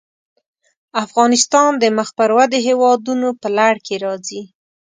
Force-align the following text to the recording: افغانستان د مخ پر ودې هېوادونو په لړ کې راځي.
افغانستان 1.05 1.71
د 1.81 1.83
مخ 1.97 2.09
پر 2.17 2.29
ودې 2.37 2.59
هېوادونو 2.67 3.29
په 3.41 3.47
لړ 3.57 3.73
کې 3.85 3.95
راځي. 4.05 4.41